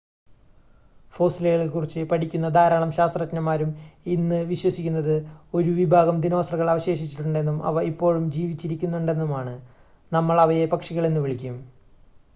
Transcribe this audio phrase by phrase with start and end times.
[1.13, 3.71] ഫോസ്സിലുകളെക്കുറിച്ച് പഠിക്കുന്ന ധാരാളം ശാസ്ത്രജ്ഞന്മാരും
[4.05, 5.13] ഇന്ന് വിശ്വസിക്കുന്നത്
[5.59, 9.53] 1 വിഭാഗം ദിനോസറുകൾ അവശേഷിച്ചിട്ടുണ്ടെന്നും അവ ഇപ്പോഴും ജീവിച്ചിരിക്കുന്നുണ്ടെന്നുമാണ്
[10.11, 11.57] നമ്മൾ അവയെ പക്ഷികൾ എന്നു വിളിക്കും